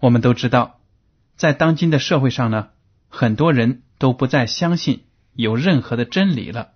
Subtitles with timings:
[0.00, 0.80] 我们都知道，
[1.36, 2.68] 在当今的社会上呢，
[3.08, 6.72] 很多人都不再相信有任何的真理了，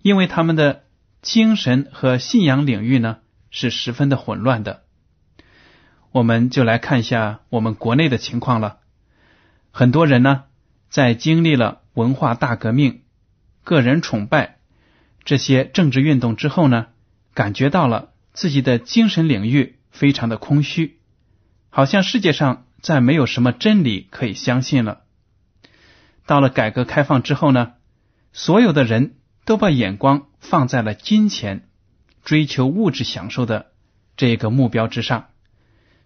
[0.00, 0.84] 因为他们的
[1.20, 3.18] 精神和信仰领域呢
[3.50, 4.82] 是十分的混乱的。
[6.10, 8.78] 我们就来看一下我们国内的情况了。
[9.70, 10.44] 很多人呢，
[10.88, 13.02] 在经历了文化大革命、
[13.64, 14.58] 个人崇拜。
[15.24, 16.88] 这些政治运动之后呢，
[17.32, 20.98] 感觉到了自己的精神领域非常的空虚，
[21.74, 25.04] 好像世界上再没有什么真理可以相信了。
[26.26, 27.72] 到了改革开放之后呢，
[28.34, 31.66] 所有的人都把眼光放在了金钱、
[32.24, 33.72] 追求物质享受的
[34.18, 35.30] 这个目标之上，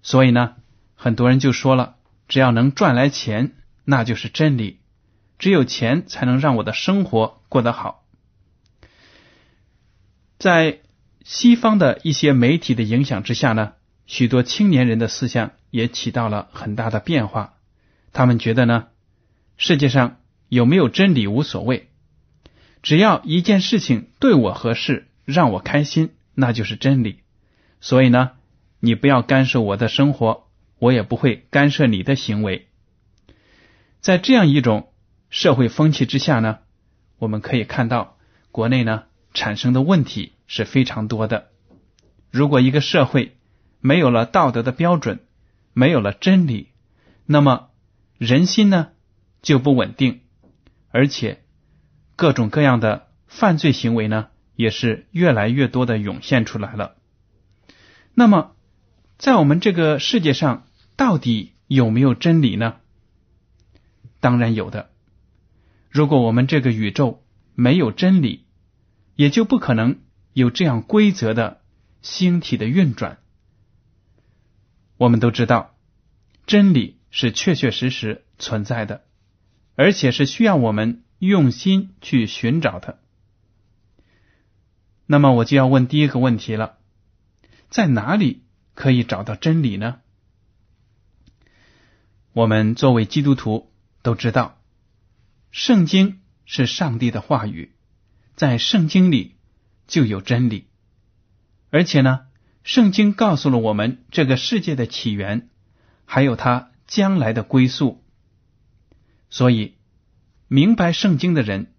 [0.02, 0.54] 所以呢，
[0.94, 1.96] 很多人就说了，
[2.28, 4.78] 只要能赚来钱，那就是真理，
[5.40, 8.04] 只有钱才能让我的生活过得好。
[10.38, 10.78] 在
[11.24, 13.72] 西方的一些媒体的影响之下呢，
[14.06, 17.54] 许多青年人的思想也起到了很大的变化。
[18.12, 18.86] 他们觉得呢，
[19.56, 21.88] 世界上有没有真理无所谓，
[22.82, 27.20] 只要一件事情对我合适，让我开心，那就是真理。
[27.80, 28.32] 所以呢，
[28.80, 30.48] 你不要干涉我的生活，
[30.78, 32.68] 我也不会干涉你的行为。
[34.00, 34.92] 在这样一种
[35.30, 36.58] 社会风气之下呢，
[37.18, 38.16] 我们可以看到
[38.50, 39.04] 国内呢。
[39.34, 41.48] 产生的问题是非常多的。
[42.30, 43.36] 如果一个社会
[43.80, 45.25] 没有了道德的标准，
[45.78, 46.68] 没有了真理，
[47.26, 47.68] 那么
[48.16, 48.92] 人心呢
[49.42, 50.22] 就不稳定，
[50.88, 51.42] 而且
[52.16, 56.96] 各种各样的犯罪行为呢也是越来越多的涌现出来了。
[58.14, 58.56] 那么，
[59.18, 60.66] 在我们这个世界上，
[60.96, 62.76] 到底有没有真理呢？
[64.20, 64.88] 当然有的。
[65.90, 67.22] 如果我们这个宇宙
[67.54, 68.46] 没有真理，
[69.14, 69.98] 也就不可能
[70.32, 71.60] 有这样规则的
[72.00, 73.18] 星体的运转。
[74.96, 75.76] 我们都知道，
[76.46, 79.04] 真理是确确实实存在的，
[79.74, 83.00] 而且是需要我们用心去寻找的。
[85.06, 86.78] 那么，我就要问第一个问题了：
[87.68, 88.42] 在哪里
[88.74, 90.00] 可以找到真理呢？
[92.32, 94.60] 我们作为基督徒都知道，
[95.50, 97.72] 圣经是上帝的话语。
[98.34, 99.36] 在圣经里
[99.86, 100.66] 就有真理，
[101.70, 102.25] 而且呢，
[102.66, 105.48] 圣经告诉了我们这个世界的起源，
[106.04, 108.02] 还有它将来的归宿。
[109.30, 109.76] 所以，
[110.48, 111.72] 明白圣经的人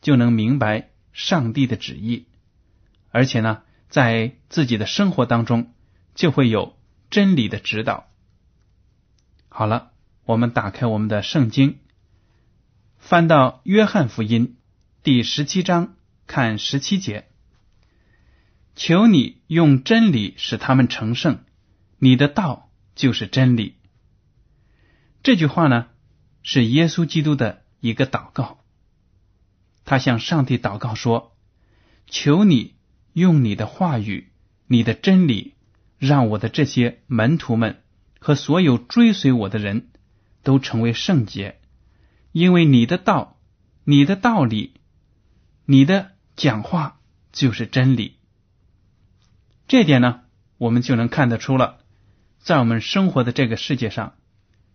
[0.00, 2.28] 就能明白上帝的旨意，
[3.10, 3.60] 而且呢，
[3.90, 5.74] 在自己的生活当中
[6.14, 6.78] 就会有
[7.10, 8.08] 真理的指导。
[9.50, 9.90] 好了，
[10.24, 11.78] 我们打开我们的圣经，
[12.96, 14.56] 翻到约翰福音。
[15.02, 15.94] 第十七章
[16.26, 17.26] 看十七节，
[18.74, 21.44] 求你用真理使他们成圣，
[21.98, 23.76] 你的道就是真理。
[25.22, 25.86] 这句话呢，
[26.42, 28.64] 是耶稣基督的一个祷告。
[29.84, 31.36] 他向上帝祷告说
[32.06, 32.74] ：“求你
[33.12, 34.32] 用你的话语、
[34.66, 35.54] 你的真理，
[35.98, 37.82] 让我的这些门徒们
[38.18, 39.90] 和所有追随我的人
[40.42, 41.60] 都成为圣洁，
[42.32, 43.38] 因为你的道、
[43.84, 44.74] 你的道理。”
[45.64, 48.16] 你的讲话就是真理，
[49.72, 50.20] 这点呢，
[50.58, 51.78] 我们就能看得出了。
[52.40, 54.18] 在我们生活的这个世界上，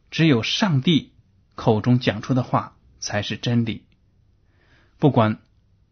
[0.10, 1.14] 只有上帝
[1.54, 3.86] 口中讲出的话才是真理。
[4.98, 5.38] 不管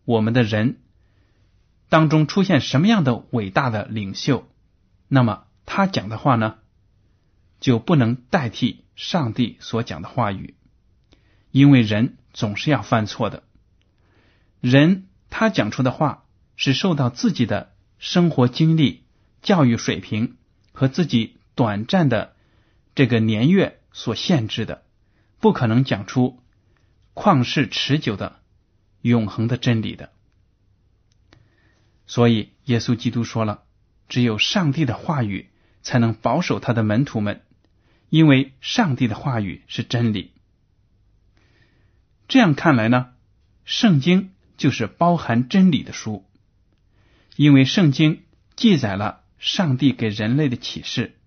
[0.06, 0.82] 我们的人
[1.88, 4.50] 当中出现什么样的伟大的领袖，
[5.08, 6.56] 那么他讲的话呢，
[7.60, 10.56] 就不能代替上帝所讲的话语，
[11.52, 13.44] 因为人总是要犯错的。
[14.62, 16.24] 人他讲出的话
[16.56, 17.75] 是受到自己的
[18.06, 19.04] 生活经历、
[19.42, 20.38] 教育水平
[20.74, 22.36] 和自己短暂的
[22.94, 24.84] 这个年月所限制的，
[25.40, 26.40] 不可能讲出
[27.16, 28.40] 旷世持久的。
[29.02, 30.12] 永恒的真理的，
[32.08, 33.64] 所以耶稣基督说了
[34.10, 35.50] ：“只有上帝的话语
[35.84, 37.44] 才能保守他的门徒们，
[38.10, 40.32] 因为上帝的话语是真理。”
[42.28, 43.14] 这样看来呢，
[43.64, 46.26] 圣经就是包含真理的书，
[47.36, 48.24] 因为圣经
[48.56, 51.18] 记载了上帝给人类的启示。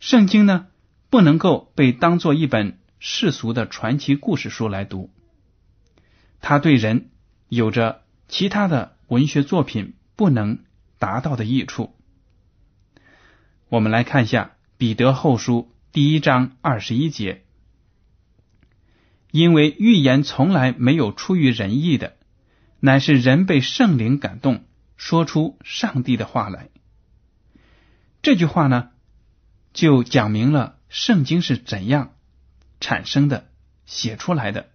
[0.00, 0.66] 圣经呢，
[1.10, 5.10] 不能够被当做一本世俗的传奇故事书来读。
[6.40, 7.10] 他对人
[7.48, 10.64] 有着其他的文学作品不能
[10.98, 11.94] 达到的益处。
[13.68, 17.44] 我们来看一下《彼得后书》第一章二十一节
[19.30, 22.16] ：“因为预言从来没有出于人意的，
[22.80, 24.64] 乃是人被圣灵感动，
[25.04, 26.68] 说出上帝的话来。”
[28.22, 28.90] 这句话呢，
[29.72, 32.14] 就讲明了圣经是怎样
[32.78, 33.50] 产生的、
[33.84, 34.68] 写出来的。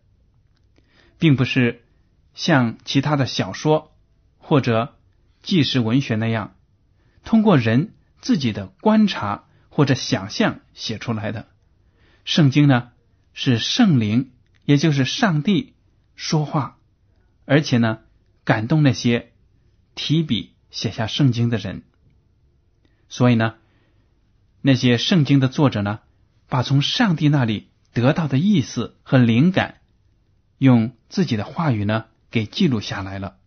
[1.18, 1.86] 并不是
[2.36, 3.96] 像其他的小说
[4.38, 4.98] 或者
[5.42, 6.56] 纪实文学那样，
[7.24, 11.48] 通过人自己的观察或者想象写出来的。
[12.26, 12.92] 圣经呢，
[13.34, 14.34] 是圣灵，
[14.66, 15.74] 也就是上帝
[16.16, 16.78] 说话，
[17.46, 18.00] 而且呢，
[18.44, 19.32] 感动那些
[19.98, 21.84] 提笔写下圣经的人。
[23.10, 23.56] 所以呢，
[24.62, 26.00] 那些圣经的作者呢，
[26.48, 29.82] 把从上帝那里得到的意思和灵感。
[30.60, 33.38] 用自己的话语呢，给记录下来了。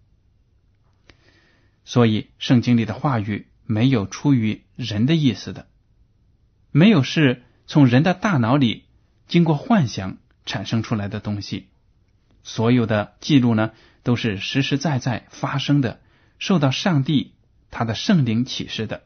[1.85, 5.67] 所以圣经里的话语没有出于人的意思的，
[6.70, 8.85] 没有是从人的大脑里
[9.26, 11.69] 经过幻想产生出来的东西。
[12.44, 13.73] 所有的记录呢，
[14.05, 16.00] 都是实实在在发生的，
[16.40, 17.34] 受到上帝
[17.70, 19.04] 他的圣灵启示的。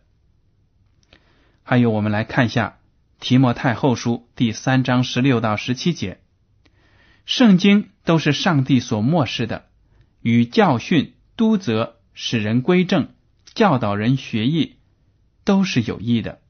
[1.62, 2.78] 还有，我们来看一下
[3.20, 6.20] 提摩太后书第三章十六到十七节。
[7.26, 9.66] 圣经都是上帝所漠视的，
[10.20, 13.14] 与教训、督责、使人归正、
[13.54, 14.76] 教导人学艺，
[15.42, 16.40] 都是有益的，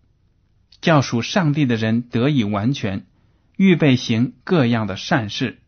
[0.80, 3.06] 教属上帝的人得以完全，
[3.56, 5.62] 预备行各样的善事。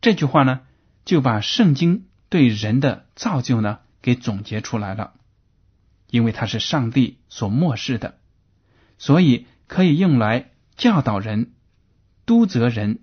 [0.00, 0.60] 这句话呢，
[1.04, 5.14] 就把圣经对人的造就呢给总结出来了，
[6.08, 8.18] 因为它是上帝所漠视的，
[8.98, 11.52] 所以可以用来教导人、
[12.26, 13.00] 督责人。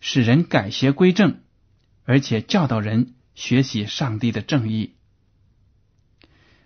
[0.00, 1.40] 使人改邪归正，
[2.04, 4.94] 而且教导人学习上帝的正义。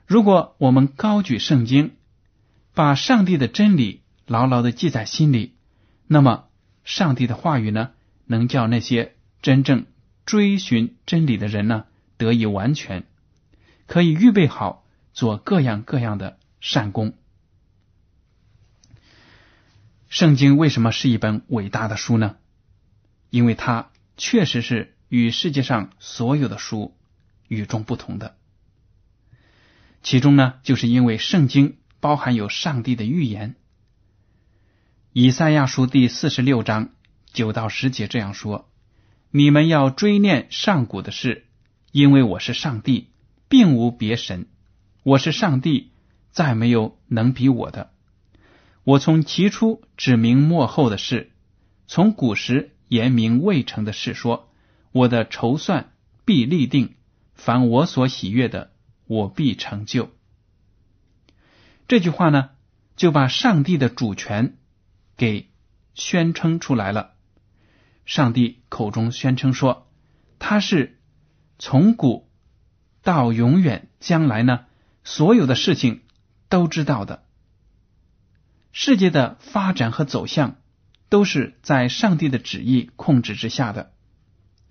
[0.04, 1.92] 如果我们高举圣经，
[2.74, 5.54] 把上帝的真理牢牢的记在心里，
[6.06, 6.44] 那么
[6.84, 7.92] 上帝的话语呢，
[8.26, 9.86] 能叫那些真正
[10.24, 11.86] 追寻真理的人呢
[12.16, 13.04] 得以完全，
[13.86, 17.14] 可以预备好做各样各样的善功。
[20.08, 22.36] 圣经为什么是一本伟大的书呢？
[23.30, 26.94] 因为它确实是与世界上所有的书
[27.48, 28.36] 与众不同的，
[30.02, 33.56] 其中呢，就是因为圣经包含有上帝的预言。
[35.12, 36.90] 以赛亚书第四十六章
[37.32, 38.70] 九到十节这样说
[39.34, 41.46] ：“你们要追念上古的事，
[41.90, 43.08] 因为我是上帝，
[43.48, 44.46] 并无别神。
[45.02, 45.92] 我是上帝，
[46.30, 47.92] 再没有能比我的。
[48.84, 51.32] 我从起初指明末后的事，
[51.86, 54.52] 从古时。”言明未成的事，说
[54.92, 55.94] 我的筹算
[56.26, 56.96] 必立定，
[57.32, 58.74] 凡我所喜悦的，
[59.06, 60.10] 我必成就。
[61.88, 62.50] 这句话呢，
[62.94, 64.58] 就把上帝的主权
[65.16, 65.48] 给
[65.94, 67.11] 宣称出来了。
[68.04, 69.88] 上帝口中宣称说，
[70.38, 71.00] 他是
[71.58, 72.30] 从古
[73.02, 74.66] 到永远将来呢，
[75.04, 76.02] 所有的事情
[76.48, 77.24] 都知道的。
[78.72, 80.56] 世界的发展和走向。
[81.08, 83.92] 都是在上帝的旨意控制之下的，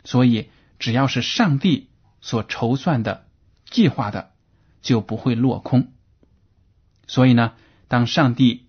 [0.04, 3.28] 所以只要是上帝所筹算的、
[3.70, 4.32] 计划的，
[4.82, 5.94] 就不会落空。
[7.06, 7.54] 所以呢，
[7.88, 8.66] 当上帝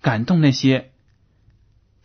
[0.00, 0.94] 感动那些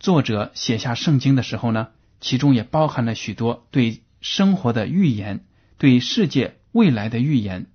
[0.02, 1.90] 作者写下圣经的时候呢，
[2.20, 5.46] 其中也包含了许多对生活的预言、
[5.78, 7.70] 对世界未来的预言。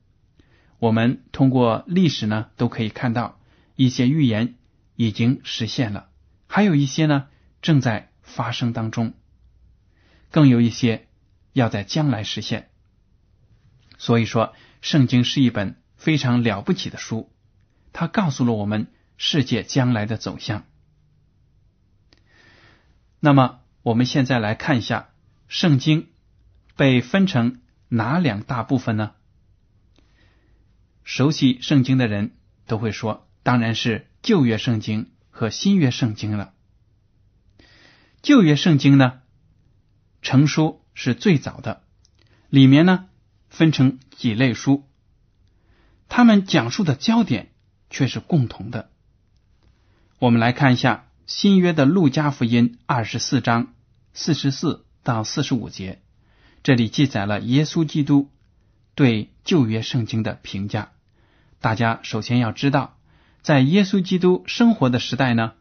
[0.77, 3.39] 我们通过历史呢，都可以看到
[3.77, 4.55] 一些预言
[4.98, 6.10] 已经实现了，
[6.48, 7.27] 还有一些呢
[7.62, 9.13] 正在发生当中，
[10.29, 11.07] 更有一些
[11.53, 12.67] 要在将来实现。
[13.98, 17.31] 所以说，圣经是一本非常了不起的书，
[17.93, 20.65] 它告诉了我们世界将来的走向。
[23.19, 25.09] 那么，我们现在来看一下
[25.47, 26.09] 圣经
[26.75, 29.12] 被分成哪两大部分呢？
[31.03, 36.53] 熟悉圣经的人都会说，当然是旧约圣经和新约圣经了。
[38.21, 39.21] 旧约圣经呢，
[40.21, 41.83] 成书是最早的，
[42.50, 43.09] 里面呢。
[43.50, 44.83] 分成几类书，
[46.09, 47.53] 他们讲述的焦点
[47.89, 48.91] 却是共同的。
[50.19, 53.74] 我们来看一下新约的路加福音二十四章
[54.13, 56.01] 四十四到四十五节，
[56.63, 58.31] 这里记载了耶稣基督
[58.96, 60.93] 对旧约圣经的评价。
[61.60, 62.98] 大家首先要知道，
[63.41, 65.55] 在耶稣基督生活的时代呢，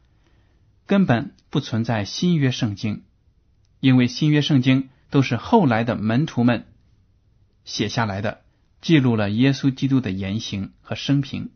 [0.87, 3.03] 根本不存在新约圣经，
[3.81, 6.69] 因为新约圣经都是后来的门徒们。
[7.65, 8.43] 写下来的
[8.81, 11.51] 记录了耶稣基督的言行和生平。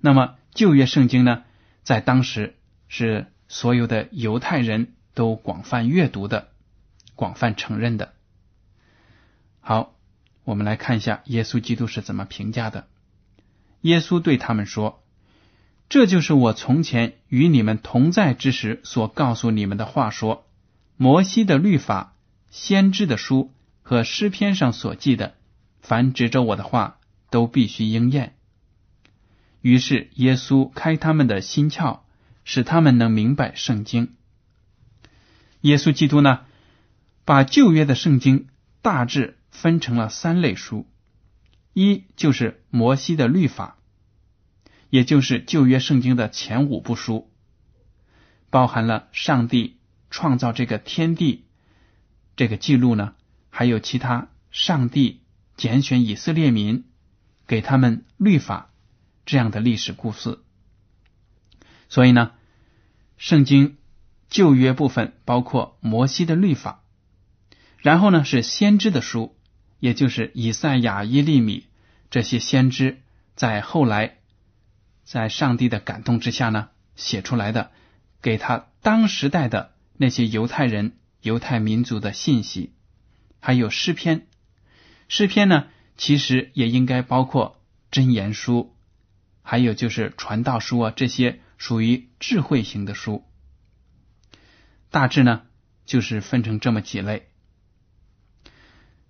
[0.00, 1.44] 那么旧约圣经呢，
[1.84, 2.56] 在当时
[2.90, 6.48] 是所有的犹太人都广泛阅读的、
[7.14, 8.12] 广泛承认的。
[9.60, 9.94] 好，
[10.44, 12.86] 我们来看一下耶稣基督是怎么评价的。
[13.80, 15.02] 耶稣对他们说
[15.88, 20.46] ：“这就是我从前与你们同在之时所告诉你们的话，说
[20.98, 22.14] 摩西的律法、
[22.50, 23.50] 先知的书。”
[23.82, 25.34] 和诗篇上所记的，
[25.80, 28.36] 凡指着我的话，都必须应验。
[29.62, 32.00] 于是耶稣开他们的心窍，
[32.44, 34.16] 使他们能明白圣经。
[35.60, 36.40] 耶稣基督呢，
[37.24, 38.48] 把旧约的圣经
[38.82, 40.86] 大致分成了三类书：
[41.74, 43.76] 一就是摩西的律法，
[44.88, 47.30] 也就是旧约圣经的前五部书，
[48.48, 49.76] 包含了上帝
[50.10, 51.44] 创造这个天地
[52.36, 53.14] 这个记录呢。
[53.52, 55.20] 还有其他上帝
[55.56, 56.84] 拣选以色列民，
[57.46, 58.70] 给他们律法
[59.26, 60.38] 这样的历史故事。
[61.90, 62.32] 所以呢，
[63.18, 63.76] 圣经
[64.30, 66.82] 旧约部分包括摩西的律法，
[67.78, 69.36] 然后呢是先知的书，
[69.80, 71.66] 也就是以赛亚、耶利米
[72.08, 73.02] 这些先知
[73.34, 74.18] 在后来
[75.04, 77.72] 在上帝的感动之下呢写出来的，
[78.22, 82.72] 给他当时代的那些犹太人、犹太民族的信息。
[83.40, 84.26] 还有诗篇，
[85.08, 85.66] 诗篇呢，
[85.96, 88.76] 其实也应该包括真言书，
[89.42, 93.22] 还有就是传道书啊，这些属于智慧型的书。
[94.88, 95.42] 大致呢，
[95.84, 97.28] 就是分成这么几类。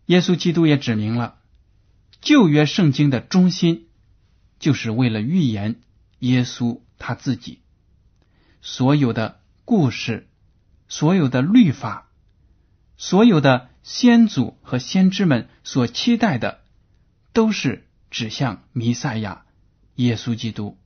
[0.07, 1.38] 耶稣基督也指明了
[2.21, 3.87] 旧约圣经的中心，
[4.59, 5.80] 就是为了预言
[6.19, 7.61] 耶稣他自己，
[8.61, 10.28] 所有的故事，
[10.88, 12.11] 所有的律法，
[12.97, 13.71] 所有的。
[13.83, 16.61] 先祖和先知们所期待的，
[17.33, 19.47] 都是指向弥赛亚
[19.95, 20.76] 耶稣基督，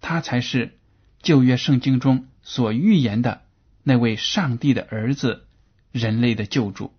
[0.00, 0.78] 他才是
[1.24, 3.42] 旧约圣经中所预言的
[3.82, 5.46] 那位上帝的儿子，
[5.90, 6.92] 人类的救主。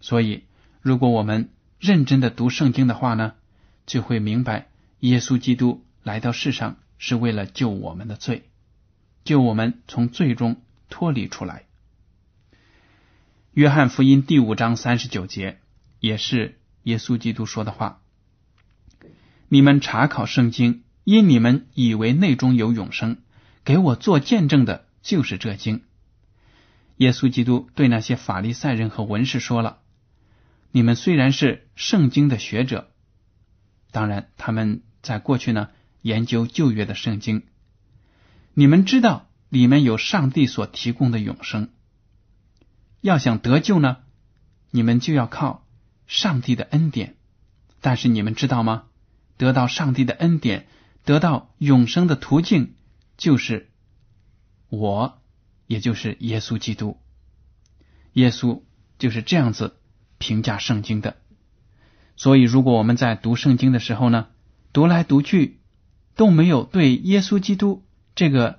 [0.00, 0.44] 所以，
[0.80, 3.34] 如果我们认真的读圣经的话呢，
[3.86, 4.68] 就会明白，
[5.00, 8.48] 耶稣基督来到世上是为了救我们的罪，
[9.24, 11.64] 救我们从罪中脱离出来。
[13.52, 15.58] 约翰福音第五章三十九节，
[16.00, 18.00] 也是耶稣基督说的话
[19.48, 23.18] ：“你们查考圣经，因你们以为内中有永生，
[23.66, 25.82] 给我做见证的，就是这经。”
[26.96, 29.80] 耶稣基督对那些法利赛人和文士说了
[30.70, 32.88] ：“你们虽然是圣经的学者，
[33.90, 35.68] 当然他们在过去呢
[36.00, 37.42] 研究旧约的圣经，
[38.54, 41.70] 你们知道里面有上帝所提供的永生。”
[43.02, 43.98] 要想得救呢，
[44.70, 45.66] 你们就要靠
[46.06, 47.16] 上帝的恩典。
[47.80, 48.84] 但是你们知道吗？
[49.36, 50.68] 得到上帝的恩典，
[51.04, 52.75] 得到永生的途径，
[53.16, 53.70] 就是
[54.68, 55.20] 我，
[55.66, 56.98] 也就是耶稣基督。
[58.12, 58.62] 耶稣
[58.98, 59.76] 就是这样子
[60.18, 61.16] 评价圣经的。
[62.16, 64.28] 所以，如果我们在读圣经的时候呢，
[64.72, 65.60] 读来读去
[66.14, 68.58] 都没有对耶稣基督这个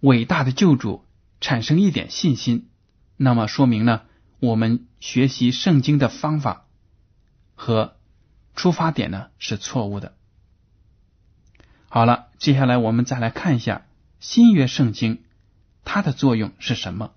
[0.00, 1.04] 伟大的救主
[1.40, 2.68] 产生一点信心。
[3.16, 4.02] 那么说明呢，
[4.38, 6.66] 我们学习圣经的方法
[7.54, 7.96] 和
[8.54, 10.16] 出发点呢是错误的。
[11.96, 13.86] 好了，接下来我们再来看一下
[14.20, 15.22] 新约圣经
[15.82, 17.14] 它的作用是什么。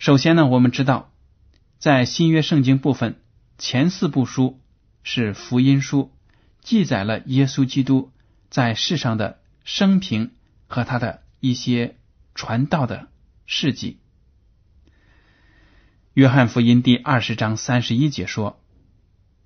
[0.00, 1.12] 首先呢，我们知道
[1.78, 3.22] 在新约圣经部分
[3.58, 4.58] 前四部书
[5.04, 6.10] 是福音书，
[6.62, 8.10] 记载了耶稣基督
[8.48, 10.32] 在世上的生平
[10.66, 11.96] 和他的一些
[12.34, 13.06] 传道的
[13.46, 14.00] 事迹。
[16.12, 18.60] 约翰福音第二十章三十一节说：“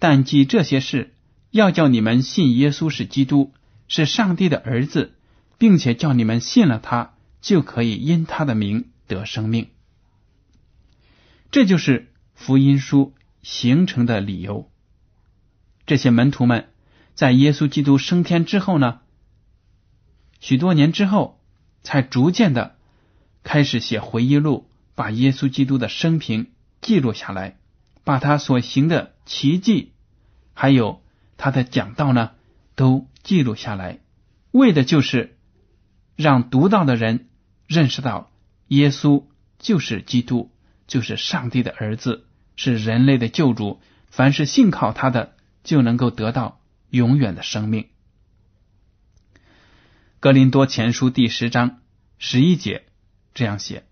[0.01, 1.14] 但记这些事，
[1.55, 3.53] 要叫你们信耶稣是基督，
[3.87, 5.15] 是上帝的儿子，
[5.57, 9.69] 并且叫你们信了他，就可以因他的名得生命。”
[11.53, 14.69] 这就是福音书形成的理由。
[15.87, 16.71] 这些门徒们
[17.15, 19.03] 在耶稣基督升天之后呢，
[20.41, 21.41] 许多年之后，
[21.85, 22.75] 才逐渐的
[23.45, 27.59] 开始写回忆录，把耶稣基督的生平记录下来，
[28.03, 29.93] 把他所行的奇迹，
[30.53, 31.01] 还有
[31.37, 32.33] 他的讲道呢，
[32.75, 34.01] 都记录下来，
[34.51, 35.37] 为的就是
[36.17, 37.29] 让读到的人
[37.67, 38.31] 认识到
[38.69, 39.25] 耶稣
[39.59, 40.51] 就是基督。
[40.87, 42.27] 就是上帝的儿子，
[42.57, 43.81] 是人类的救主。
[44.11, 46.61] 凡是信靠他的，就能够得到
[46.91, 47.89] 永远的生命。
[50.21, 51.81] 格林多前书第十章
[52.19, 52.85] 十一节
[53.33, 53.85] 这样写：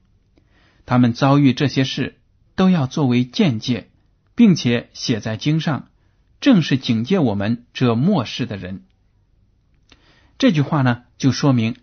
[0.84, 2.20] 他们遭遇这些事，
[2.56, 3.90] 都要作为见解，
[4.34, 5.88] 并且写在经上，
[6.42, 8.82] 正是警戒我们这末世的人。
[10.38, 11.76] 这句话呢，就说明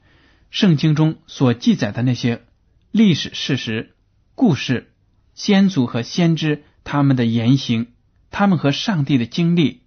[0.51, 2.43] 圣经中所记载的那些
[2.91, 3.95] 历史事实、
[4.35, 4.91] 故事。
[5.33, 7.93] 先祖和先知他们的言行，
[8.31, 9.83] 他们和上帝的经历，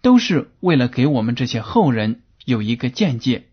[0.00, 3.48] 都是为了给我们这些后人有一个见解，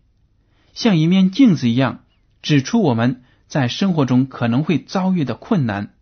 [0.72, 2.04] 像一面镜子一样，
[2.40, 5.92] 指出我们在生活中可能会遭遇的困难，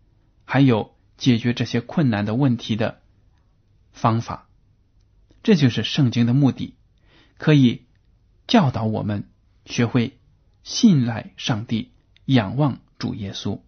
[0.45, 3.00] 还有解决这些困难的问题的
[3.91, 4.47] 方法。
[5.43, 6.75] 这就是圣经的目的，
[7.37, 7.85] 可以
[8.47, 9.29] 教导我们
[9.65, 10.19] 学会
[10.63, 11.91] 信赖上帝，
[12.25, 13.61] 仰望主耶稣。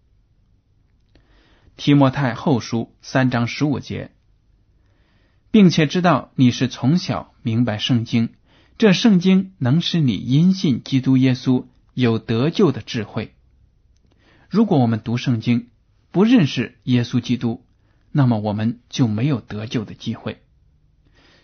[1.76, 4.12] 提摩太后书三章十五节，
[5.50, 8.34] 并且知道你是从小明白圣经，
[8.78, 13.34] 这圣经能使你因信基督耶稣有得救的智慧。
[14.48, 15.70] 如果我们读圣经
[16.12, 17.64] 不认识耶稣基督，
[18.16, 20.40] 那么我们就没有得救的机会。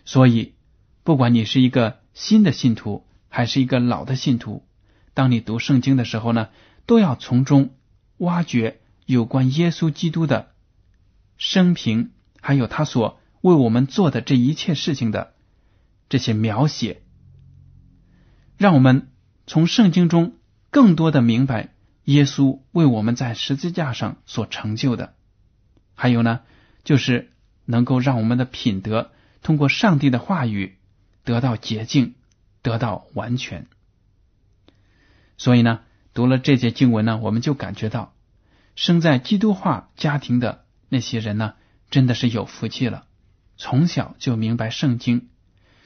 [0.05, 0.55] 所以，
[1.03, 4.65] 不管你是一个新的信徒还是一个老的信徒，
[5.13, 6.47] 当你读圣经的时候呢，
[6.85, 7.75] 都要从中
[8.17, 8.77] 挖掘。
[9.07, 10.53] 有关耶稣基督的
[11.35, 15.33] 生平，还有他所为我们做的这一切事情的
[16.07, 17.01] 这些描写，
[18.57, 19.11] 让我们
[19.47, 20.35] 从圣经中
[20.69, 21.73] 更多的明白
[22.05, 25.13] 耶稣为我们在十字架上所成就的。
[25.93, 26.39] 还有呢，
[26.83, 27.31] 就是
[27.65, 30.77] 能够让我们的品德通过上帝的话语
[31.23, 32.15] 得到洁净，
[32.61, 33.67] 得到完全。
[35.37, 35.81] 所以呢，
[36.13, 38.13] 读了这节经文呢，我们就感觉到。
[38.73, 41.55] 生在基督化家庭的那些人呢，
[41.89, 43.05] 真的是有福气了。
[43.57, 45.27] 从小就明白圣经，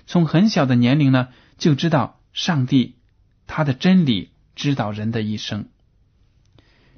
[0.06, 2.96] 从很小的年龄呢就知道上帝
[3.48, 5.68] 他的真理指导人的一生。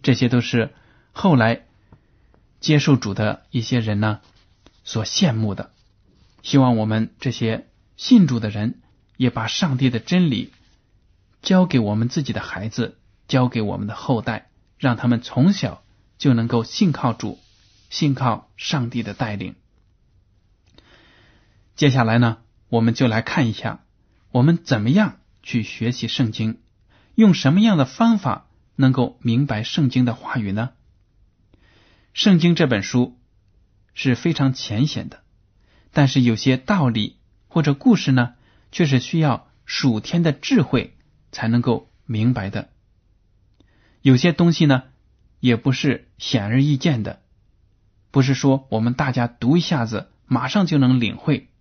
[0.01, 0.73] 这些都是
[1.13, 1.66] 后来
[2.67, 4.19] 接受主的一些人呢
[4.83, 5.71] 所羡慕的。
[6.43, 8.81] 希望我们这些信主的人
[9.15, 10.51] 也把上帝的真理
[11.41, 12.97] 教给我们自己的孩子，
[13.29, 14.49] 教给我们的后代。
[14.77, 15.81] 让他们从小
[16.19, 17.39] 就能够信靠主，
[17.89, 19.55] 信靠上帝的带领。
[21.75, 23.79] 接下来呢，我们就来看一下，
[24.29, 26.59] 我们怎么样去学习圣经，
[27.15, 30.71] 用什么样的方法能够明白圣经的话语呢？
[32.17, 33.15] 圣经这本书
[33.93, 35.21] 是非常浅显的，
[35.91, 38.33] 但是有些道理或者故事呢，
[38.71, 40.97] 却是需要属天的智慧
[41.31, 42.69] 才能够明白的。
[44.01, 44.85] 有些东西呢，
[45.39, 47.21] 也不是显而易见的，
[48.09, 51.51] 不是说我们大家读一下子马上就能领会，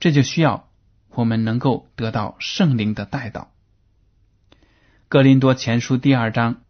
[0.00, 0.70] 这就需要
[1.10, 3.52] 我们能够得到圣灵的带导。
[5.08, 6.62] 格林多前书第二章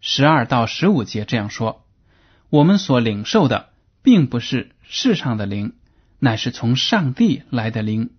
[0.00, 1.81] 十二到十五节这样说：
[2.52, 3.70] 我们所领受的，
[4.02, 5.72] 并不是世上的灵，
[6.18, 8.10] 乃是从上帝来的灵，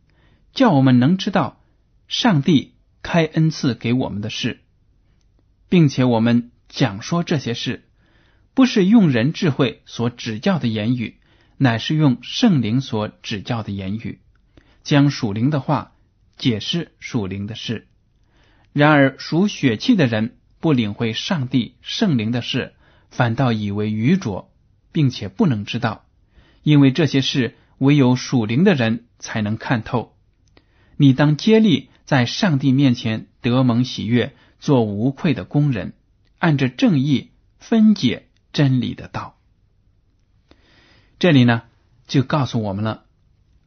[0.53, 1.61] 叫我们能知道
[2.07, 4.61] 上帝开恩赐给我们的事。
[5.69, 7.87] 并且我们讲说这些事，
[8.55, 11.19] 不是用人智慧所指教的言语，
[11.57, 14.19] 乃是用圣灵所指教的言语，
[14.81, 15.91] 将属灵的话
[16.37, 17.87] 解释属灵的事。
[18.71, 22.73] 然而属血气的人不领会上帝圣灵的事，
[23.13, 24.51] 反倒以为愚拙，
[24.91, 26.05] 并且不能知道，
[26.63, 30.15] 因为这些事唯有属灵的人才能看透。
[30.97, 34.35] 你当接力在上帝面前得蒙喜悦。
[34.63, 35.91] 做无愧的工人，
[36.39, 39.37] 按着正义分解真理的道。
[41.19, 41.63] 这里呢，
[42.07, 43.03] 就告诉我们了：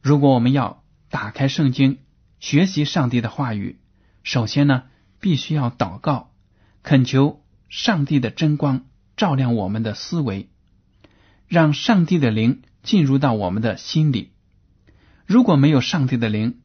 [0.01, 1.99] 如果我们要打开圣经，
[2.39, 3.77] 学习上帝的话语，
[4.23, 4.85] 首先呢，
[5.19, 6.31] 必须要祷告，
[6.81, 10.47] 恳求上帝的真光照亮我们的思维，
[11.47, 14.31] 让上帝的灵进入到我们的心里。
[15.25, 16.61] 如果没有上帝的灵，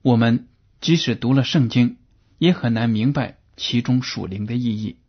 [0.00, 0.48] 我们
[0.80, 1.98] 即使读了圣经，
[2.38, 5.00] 也很难明白其中属灵的意义。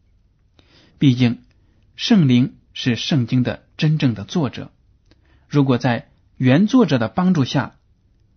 [0.97, 1.43] 毕竟，
[1.95, 4.71] 圣灵是圣经的真正的作者。
[5.47, 7.75] 如果在原作者的帮助下，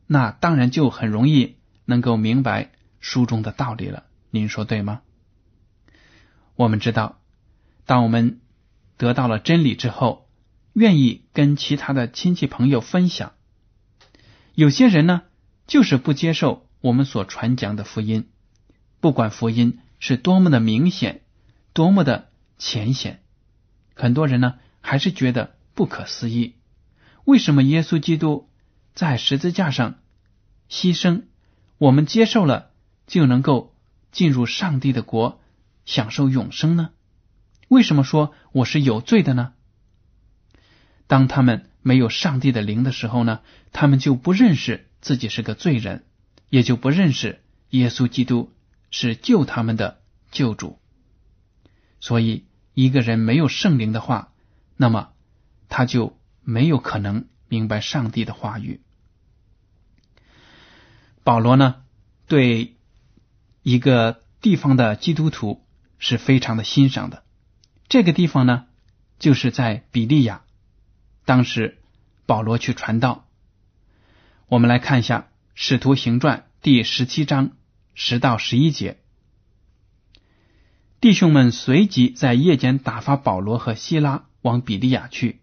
[0.06, 4.04] 那当然就很容易能够明白书中的道理了。
[4.30, 5.00] 您说对吗？
[6.54, 7.18] 我们知道，
[7.86, 8.40] 当我们
[9.02, 10.28] 得到了真理之后，
[10.74, 13.32] 愿意跟其他的亲戚朋友分享。
[14.54, 15.22] 有些人呢，
[15.66, 18.28] 就是不接受我们所传讲的福音，
[19.00, 21.22] 不管福音是多么的明显，
[21.72, 23.24] 多么的浅显，
[23.96, 26.54] 很多人呢还是觉得不可思议。
[27.24, 28.48] 为什么耶稣基督
[28.94, 29.96] 在十字架上
[30.70, 31.22] 牺牲，
[31.76, 32.70] 我们接受了
[33.08, 33.74] 就能够
[34.12, 35.40] 进入上帝的国，
[35.84, 36.90] 享受永生呢？
[37.72, 39.52] 为什么说我是有罪的呢？
[41.06, 41.68] 当他们。
[41.84, 43.40] 没有上帝的灵的时候呢，
[43.72, 46.04] 他们就不认识自己是个罪人，
[46.48, 48.52] 也就不认识耶稣基督
[48.92, 50.78] 是救他们的救主。
[51.98, 54.32] 所以，一个人没有圣灵的话，
[54.76, 55.08] 那么
[55.68, 58.80] 他就没有可能明白上帝的话语。
[61.24, 61.82] 保罗呢，
[62.28, 62.76] 对
[63.64, 65.66] 一个地方的基督徒
[65.98, 67.24] 是非常的欣赏的。
[67.92, 68.64] 这个地方呢，
[69.18, 70.40] 就是在比利亚。
[71.26, 71.76] 当时
[72.24, 73.26] 保罗去传道，
[74.48, 75.18] 我们来看一下
[75.54, 77.50] 《使徒行传》第十七章
[77.92, 78.96] 十到十一节。
[81.02, 85.42] 弟兄们随即在夜间打发保罗和希拉往比利亚去。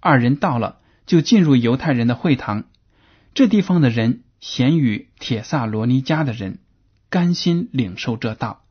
[0.00, 2.64] 二人到了，就进入犹太人的会堂。
[3.34, 6.58] 这地方的人咸与铁萨罗尼迦的人
[7.10, 8.64] 甘心领受这道，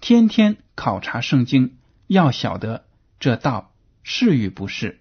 [0.00, 2.84] 天天考察圣经，要晓得
[3.20, 5.00] 这道是与不是。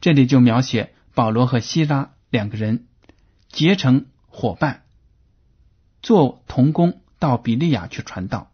[0.00, 2.86] 这里就描写保罗和希拉两个人
[3.48, 4.84] 结成伙伴，
[6.02, 8.52] 做童工到比利亚去传道。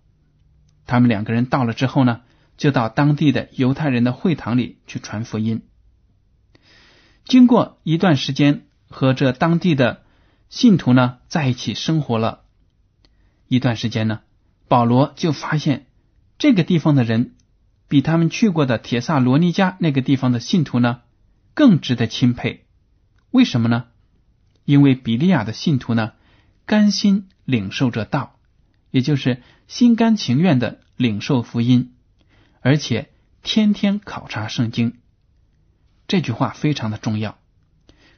[0.86, 2.22] 他们两个人到了之后呢，
[2.56, 5.66] 就到当地的犹太人的会堂里去传福音。
[7.24, 10.02] 经过一段时间和这当地的
[10.50, 12.42] 信徒呢在一起生活了
[13.48, 14.20] 一段时间呢，
[14.68, 15.86] 保罗就发现
[16.44, 17.36] 这个地方的人
[17.88, 21.00] 比他们去过的铁萨罗尼迦那个地方的信徒呢。
[21.54, 22.66] 更值得钦佩，
[23.30, 23.86] 为什么呢？
[24.66, 26.12] 因为比利亚的信徒呢，
[26.66, 28.38] 甘心领受着道，
[28.90, 31.94] 也就是心甘情愿的领受福音，
[32.60, 33.08] 而且
[33.42, 34.98] 天天考察圣经。
[36.06, 37.38] 这句话非常的重要，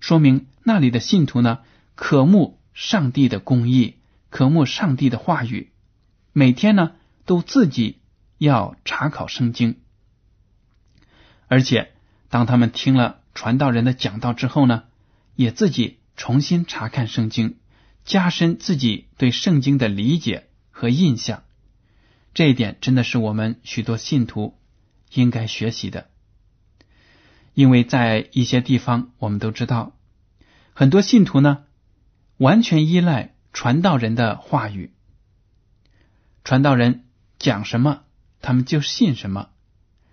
[0.01, 1.61] 说明那里的信徒呢，
[1.95, 3.95] 渴慕上帝的公义，
[4.31, 5.71] 渴慕上帝的话语，
[6.33, 7.99] 每天呢都自己
[8.39, 9.81] 要查考圣经，
[11.49, 11.93] 而且
[12.29, 13.21] 当他们听了。
[13.39, 14.85] 传道人的讲道之后呢，
[15.35, 17.59] 也自己重新查看圣经，
[18.07, 21.43] 加深自己对圣经的理解和印象。
[22.33, 24.59] 这一点真的是我们许多信徒
[25.13, 26.09] 应该学习的。
[27.53, 29.95] 因为在一些地方，我们都知道，
[30.73, 31.65] 很多信徒呢，
[32.39, 34.95] 完全依赖传道人的话语，
[36.43, 37.05] 传道人
[37.39, 38.05] 讲什么，
[38.47, 39.49] 他们就信什么，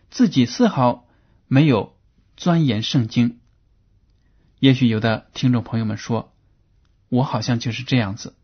[0.10, 1.06] 自己丝毫
[1.48, 1.96] 没有。
[2.36, 3.38] 钻研圣经，
[4.58, 6.34] 也许有的听众朋友们说，
[7.10, 8.36] 我好像就是这样子，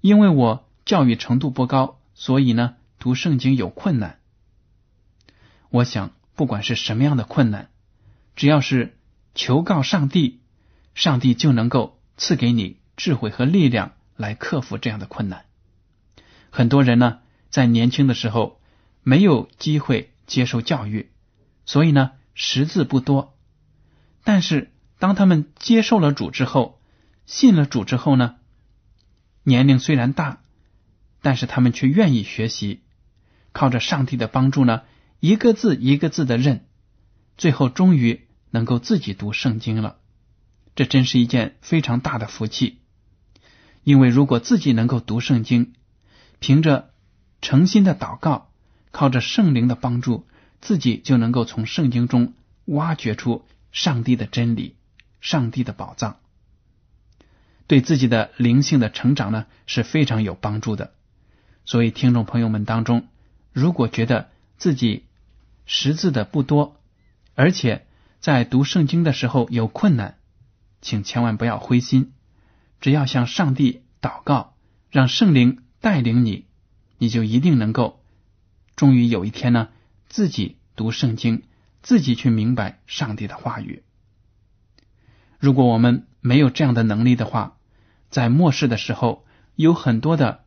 [0.00, 4.18] 因为我教育程度不高，所以呢读圣经有困难。
[5.68, 7.68] 我想，不管是什么样的困难，
[8.34, 8.96] 只要是
[9.34, 10.40] 求告上帝，
[10.94, 15.44] 上帝就能够赐给你智慧和力量来克服这样的困难。
[16.48, 17.18] 很多人呢，
[17.50, 18.58] 在年轻的时候
[19.02, 21.10] 没有机会接受教育，
[21.64, 22.12] 所以呢。
[22.34, 23.36] 识字不多，
[24.24, 26.80] 但是当他们接受了主之后，
[27.26, 28.36] 信了主之后呢，
[29.42, 30.40] 年龄虽然大，
[31.20, 32.80] 但是他们却愿意学习，
[33.52, 34.80] 靠着上帝的帮助呢，
[35.20, 36.64] 一个字一个字的认，
[37.36, 39.98] 最后终于能够自己读圣经了。
[40.74, 42.78] 这真是一件非常大的福气，
[43.84, 45.74] 因为如果自己能够读圣经，
[46.38, 46.94] 凭着
[47.42, 48.51] 诚心的祷告，
[48.92, 50.24] 靠着圣灵的帮助。
[50.60, 52.34] 自己就能够从圣经中
[52.66, 54.76] 挖掘出上帝的真理、
[55.20, 56.18] 上帝的宝藏，
[57.66, 60.92] 对自己的灵性的成长呢是非常有帮助的。
[61.64, 63.08] 所以，听众朋友们当中，
[63.52, 65.06] 如果觉得自己
[65.66, 66.80] 识字的不多，
[67.34, 67.86] 而且
[68.20, 70.18] 在读圣经的时候有困难，
[70.80, 72.12] 请千万不要灰心，
[72.80, 74.54] 只要向上帝祷告，
[74.90, 76.46] 让圣灵带领你，
[76.98, 78.01] 你就一定能够，
[78.76, 79.68] 终于有一天呢，
[80.08, 81.42] 自己读圣经，
[81.82, 83.82] 自己去明白上帝的话语。
[85.38, 87.58] 如果我们没有这样的能力的话，
[88.10, 89.24] 在末世的时候，
[89.56, 90.44] 有很多的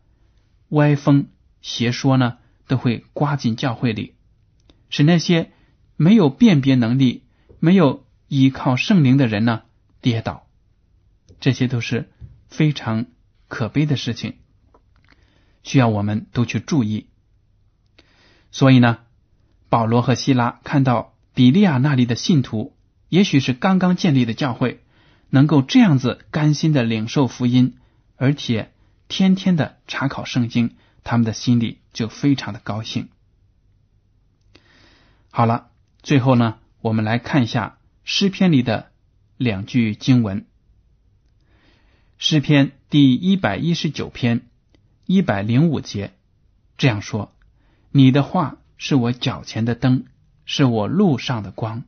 [0.69, 1.27] 歪风
[1.61, 4.15] 邪说呢，都会刮进教会里，
[4.89, 5.51] 使那些
[5.97, 7.23] 没有辨别能力、
[7.59, 9.63] 没有依靠圣灵的人呢
[10.01, 10.47] 跌倒。
[11.39, 12.09] 这些都是
[12.47, 13.05] 非常
[13.47, 14.35] 可悲的事情，
[15.63, 17.07] 需要我们都去注意。
[18.55, 18.99] 所以呢，
[19.67, 22.73] 保罗和希拉看到比利亚那里的信徒，
[23.09, 24.81] 也许是刚刚建立的教会。
[25.29, 27.75] 能够这样子甘心的领受福音，
[28.15, 28.71] 而且
[29.09, 33.09] 天天的查考圣经，他们的心里就非常的高兴。
[35.31, 35.67] 好了，
[36.01, 38.89] 最后呢，我们来看一下诗篇里的
[39.35, 40.45] 两句经文。
[42.17, 44.47] 诗篇第一百一十九篇
[45.05, 46.13] 一百零五节
[46.77, 47.34] 这样说
[47.97, 50.03] ：“你的话是我脚前的灯，
[50.43, 51.85] 是我路上的光。”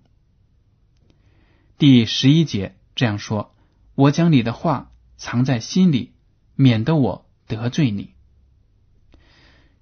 [1.77, 2.77] 第十一节。
[2.95, 3.53] 这样说，
[3.93, 6.13] 我将你的话藏在心里，
[6.55, 8.15] 免得我得罪你。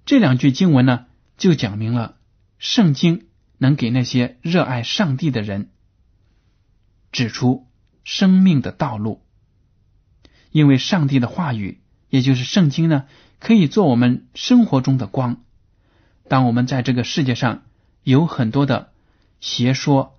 [0.04, 1.06] 这两句经文呢，
[1.38, 2.18] 就讲明了
[2.58, 5.70] 圣经能给那些热爱上帝的人
[7.12, 7.68] 指出
[8.02, 9.22] 生命的道路，
[10.50, 13.06] 因为上帝的话语，也就是圣经呢，
[13.38, 15.44] 可以做我们生活中的光。
[16.28, 17.62] 当我们在这个世界上
[18.02, 18.92] 有很多的
[19.40, 20.18] 邪说、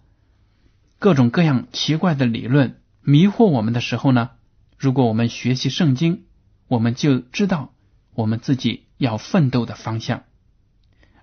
[1.00, 2.80] 各种各样奇怪的理论。
[3.02, 4.32] 迷惑我们的时候呢，
[4.78, 6.24] 如果我们学习圣经，
[6.68, 7.72] 我们就知道
[8.14, 10.24] 我们自己要奋斗的方向。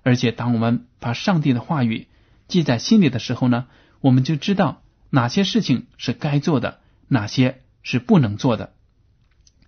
[0.01, 2.07] 而且，当我们把上帝的话语
[2.47, 3.67] 记在心里的时候呢，
[4.01, 8.73] 我们就知道哪些事情是该做的，哪些是不能做的。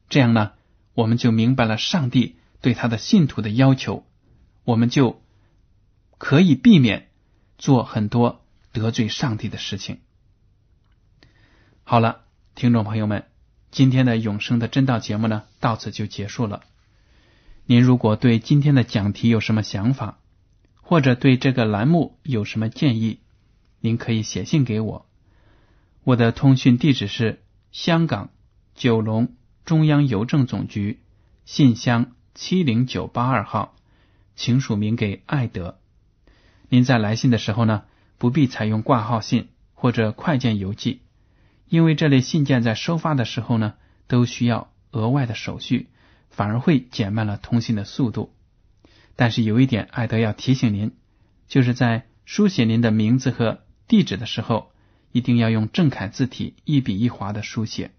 [0.09, 0.53] 这样呢，
[0.95, 4.03] 我们就明白了上帝对他的信徒的要求，
[4.67, 5.21] 我们就
[6.17, 7.07] 可以避免
[7.57, 9.99] 做很多得罪上帝的事情。
[11.85, 13.27] 好了，听众朋友们，
[13.71, 16.63] 今天的永生的真道节目呢，到此就结束了。
[17.65, 20.19] 您如果对今天的讲题有什么想法，
[20.81, 23.21] 或者对这个栏目有什么建议，
[23.79, 25.05] 您可以写信给我。
[26.03, 28.31] 我的通讯地址是香港
[28.75, 30.99] 九龙中央邮政总局
[31.45, 33.76] 信箱七零九八二号，
[34.37, 35.79] 请署名给艾德。
[36.69, 37.83] 您在来信的时候呢，
[38.17, 41.01] 不必采用挂号信或者快件邮寄。
[41.67, 43.73] 因为这类信件在收发的时候呢，
[44.07, 45.89] 都需要额外的手续，
[46.29, 48.33] 反而会减慢了通信的速度。
[49.17, 50.93] 但是有一点，艾德要提醒您，
[51.47, 54.71] 就是在书写您的名字和地址的时候，
[55.11, 57.91] 一定要用正楷字体，一笔一划的书写。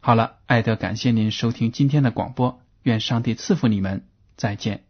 [0.00, 4.06] 好了，艾德感谢您收听今天的广播，愿上帝赐福你们，
[4.36, 4.85] 再见。